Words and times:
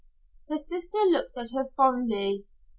Her 0.49 0.57
sister 0.57 0.97
looked 1.05 1.37
at 1.37 1.51
her 1.51 1.67
fondly. 1.77 2.47